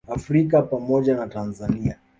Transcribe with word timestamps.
Afrika 0.07 0.61
pamoja 0.61 1.15
na 1.15 1.27
Tanzania 1.27 1.99